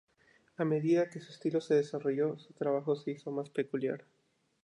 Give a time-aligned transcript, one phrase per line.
[0.57, 4.03] A medida que su estilo se desarrolló, su trabajo se hizo más peculiar.